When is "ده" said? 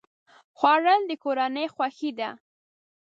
2.19-2.29